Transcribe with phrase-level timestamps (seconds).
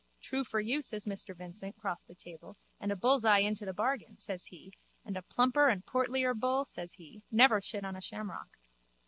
[0.19, 4.17] True for you, says Mr Vincent cross the table, and a bullseye into the bargain,
[4.17, 4.73] says he,
[5.05, 8.57] and a plumper and a portlier bull, says he, never shit on shamrock.